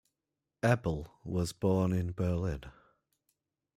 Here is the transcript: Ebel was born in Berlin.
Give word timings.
Ebel 0.63 1.11
was 1.23 1.53
born 1.53 1.93
in 1.93 2.11
Berlin. 2.11 2.63